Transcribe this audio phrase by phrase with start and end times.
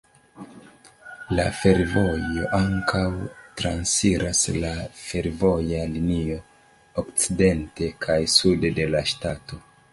[1.39, 3.03] La fervojo ankaŭ
[3.61, 6.41] transiras la fervoja linio
[7.05, 9.65] okcidente kaj sude de la ŝtato.